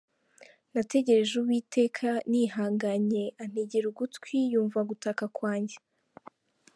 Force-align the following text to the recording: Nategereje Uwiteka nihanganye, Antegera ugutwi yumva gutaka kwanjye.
Nategereje 0.73 1.33
Uwiteka 1.41 2.09
nihanganye, 2.31 3.23
Antegera 3.43 3.85
ugutwi 3.91 4.35
yumva 4.51 4.79
gutaka 4.89 5.23
kwanjye. 5.37 5.75